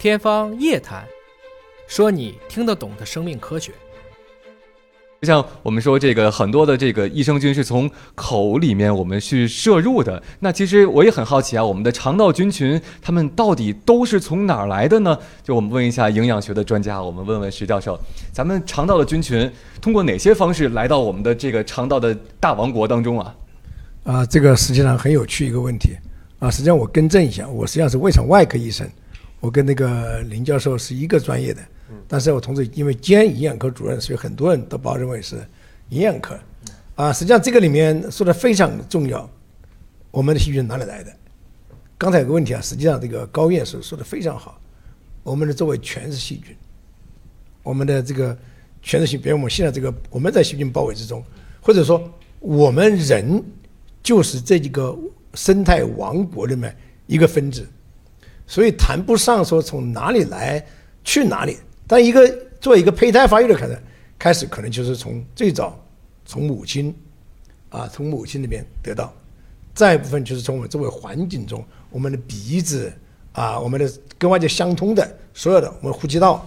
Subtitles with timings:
[0.00, 1.04] 天方夜谭，
[1.86, 3.70] 说你听得懂的生命科学。
[5.20, 10.22] 就像我们说，这个很多的这个益生菌是从口里面我们去摄入的。
[10.38, 15.18] 那其实我也很好奇啊，我们的肠道菌群，它们到底都是从哪儿来的呢？
[15.42, 18.00] 就我们问一下营养学的专家，我们问问徐教授，
[18.32, 23.34] 咱们肠道的菌群通过哪些方式来到我们的这个肠道的大王国当中啊？
[24.04, 25.90] 啊，这个实际上很有趣一个问题
[26.38, 26.50] 啊。
[26.50, 28.88] 实际上我更正一下，我实际上是胃肠外科医生，
[29.40, 31.60] 我跟那个林教授是一个专业的。
[32.06, 35.36] 但是我同时因为兼营养科主任，所以很多人都把我认为是
[35.88, 36.38] 营养科。
[36.94, 39.28] 啊，实际上这个里面说的非常重要，
[40.10, 41.12] 我们的细菌哪里来的？
[41.98, 44.60] 刚才有个问题啊，实际上这个高院士说的非常好，
[45.22, 46.54] 我们的周围全是细菌，
[47.62, 48.36] 我们的这个
[48.82, 51.24] 全是细菌，比如我们现在这个我们在细菌包围之中，
[51.60, 52.02] 或者说
[52.38, 53.42] 我们人
[54.02, 54.96] 就是这几个
[55.34, 56.76] 生态王国里面
[57.06, 57.66] 一个分子，
[58.50, 60.60] 所以谈不上说从哪里来
[61.04, 61.56] 去哪里。
[61.86, 62.28] 但一个
[62.60, 63.78] 做一个胚胎发育的开始，
[64.18, 65.80] 开始可能就是从最早
[66.26, 66.92] 从母亲
[67.68, 69.12] 啊，从母亲那边得到，
[69.72, 72.92] 再一部分就是从我们周围环境中，我们的鼻子
[73.32, 76.44] 啊，我们的跟外界相通的所有的我们呼吸道，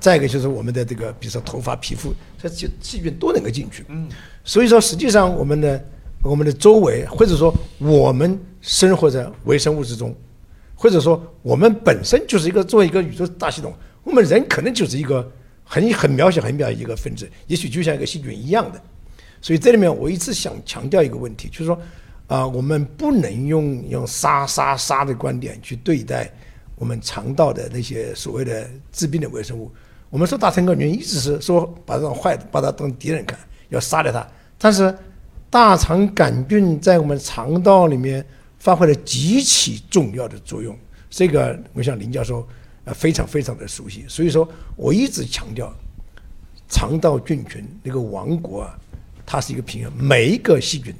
[0.00, 3.84] 再一个就是我们的这个，比如说头发、皮肤，这些细菌都能够进去。
[3.88, 4.08] 嗯，
[4.42, 5.84] 所以说实际上我们的
[6.24, 10.12] 我们的周围，或者说我们生活在微生物之中，
[10.82, 13.72] 或者说我们本身就是一个做一个宇宙大系统。
[14.02, 15.30] 我们人可能就是一个
[15.62, 18.82] 很很渺小、很渺小一个分子，也许就像一个细菌一样的。
[19.40, 21.78] 所以这里面我一直想强调一个问题，就是说，
[22.26, 26.28] 啊，我们不能用用杀杀杀的观点去对待
[26.74, 29.70] 我们肠道的那些所谓的致病的微生物。
[30.10, 33.38] 我们说大肠杆菌一直是说把这种坏的，把它当敌人看，
[33.68, 34.26] 要杀掉它。
[34.58, 34.92] 但是
[35.48, 38.26] 大肠杆菌在我们肠道里面
[38.62, 40.78] 发挥了极其重要的作用。
[41.10, 42.46] 这个我想林教授。
[42.84, 44.42] 呃，非常非常的熟悉，所以说
[44.74, 45.72] 我一直强调，
[46.68, 48.76] 肠道菌群那个王国啊，
[49.24, 50.92] 它是一个平衡，每一个细菌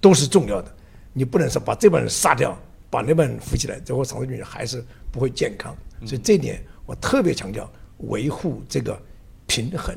[0.00, 0.74] 都是重要的，
[1.12, 2.58] 你不能说把这帮人杀掉，
[2.88, 4.82] 把那帮人扶起来，最后肠道菌群还是
[5.12, 5.76] 不会健康。
[6.06, 8.98] 所以这点我特别强调，维护这个
[9.46, 9.94] 平衡，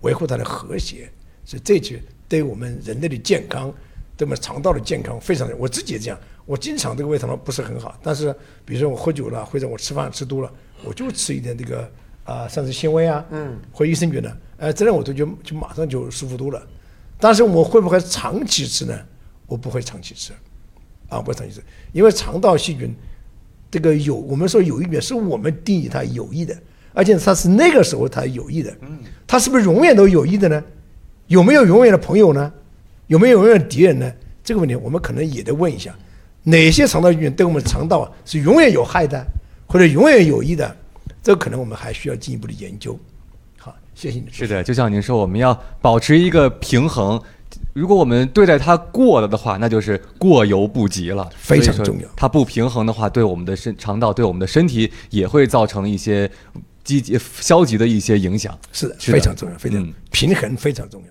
[0.00, 1.08] 维护它的和谐，
[1.44, 3.72] 所以这句对我们人类的健康。
[4.16, 6.18] 对我们肠道的健康非常的，我自己也这样。
[6.46, 8.34] 我经常这个胃肠道不是很好，但是
[8.64, 10.50] 比如说我喝酒了，或者我吃饭吃多了，
[10.84, 11.90] 我就吃一点这个
[12.24, 16.66] 啊膳食纤维啊，嗯，或益生菌呢，哎，这样我都就就马上就舒服多了。
[17.18, 18.98] 但是我会不会长期吃呢？
[19.46, 20.32] 我不会长期吃，
[21.08, 21.62] 啊，不会长期吃，
[21.92, 22.94] 因为肠道细菌
[23.70, 26.56] 这个有我们说有益菌，是我们定义它有益的，
[26.94, 30.62] 而且它是那个时候它有益的，嗯，它是不是永远都有益的呢？
[31.26, 32.52] 有没有永远的朋友呢？
[33.06, 34.12] 有没有永远敌人呢？
[34.42, 35.94] 这个问题我们可能也得问一下，
[36.44, 39.24] 哪些肠道菌对我们肠道是永远有害的，
[39.66, 40.76] 或者永远有益的？
[41.22, 42.96] 这可能我们还需要进一步的研究。
[43.58, 44.26] 好，谢谢你。
[44.30, 47.20] 是的，就像您说，我们要保持一个平衡。
[47.72, 52.08] 如果我们对待它过了的话，那就是过犹不及了，非常重要。
[52.16, 56.30] 它不平衡的话，对我们的身肠道、对我们的身体也会造成一些
[56.84, 58.56] 积极、消极的一些影响。
[58.72, 61.08] 是的，非常重要，非常平衡非常重要。